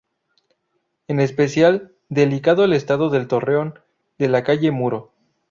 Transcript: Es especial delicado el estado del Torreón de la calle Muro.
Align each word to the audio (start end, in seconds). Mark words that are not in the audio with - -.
Es 1.07 1.19
especial 1.19 1.91
delicado 2.09 2.63
el 2.65 2.73
estado 2.73 3.11
del 3.11 3.27
Torreón 3.27 3.81
de 4.17 4.29
la 4.29 4.43
calle 4.43 4.71
Muro. 4.71 5.11